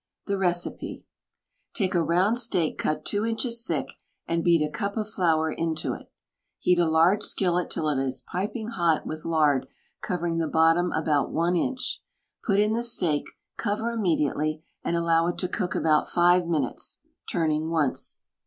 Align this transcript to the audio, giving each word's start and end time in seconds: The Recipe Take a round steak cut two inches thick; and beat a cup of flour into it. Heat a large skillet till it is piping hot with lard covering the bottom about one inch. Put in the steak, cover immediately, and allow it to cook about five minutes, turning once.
The 0.25 0.35
Recipe 0.39 1.05
Take 1.75 1.93
a 1.93 2.01
round 2.01 2.39
steak 2.39 2.79
cut 2.79 3.05
two 3.05 3.23
inches 3.23 3.67
thick; 3.67 3.93
and 4.27 4.43
beat 4.43 4.63
a 4.65 4.71
cup 4.71 4.97
of 4.97 5.07
flour 5.11 5.51
into 5.51 5.93
it. 5.93 6.09
Heat 6.57 6.79
a 6.79 6.89
large 6.89 7.21
skillet 7.23 7.69
till 7.69 7.87
it 7.87 8.03
is 8.03 8.21
piping 8.27 8.69
hot 8.69 9.05
with 9.05 9.25
lard 9.25 9.67
covering 10.01 10.39
the 10.39 10.47
bottom 10.47 10.91
about 10.91 11.29
one 11.29 11.55
inch. 11.55 12.01
Put 12.43 12.59
in 12.59 12.73
the 12.73 12.81
steak, 12.81 13.25
cover 13.57 13.91
immediately, 13.91 14.63
and 14.83 14.95
allow 14.95 15.27
it 15.27 15.37
to 15.37 15.47
cook 15.47 15.75
about 15.75 16.09
five 16.09 16.47
minutes, 16.47 17.01
turning 17.31 17.69
once. 17.69 18.21